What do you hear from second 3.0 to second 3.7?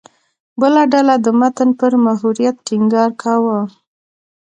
کاوه.